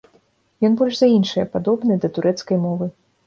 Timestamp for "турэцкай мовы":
2.17-2.91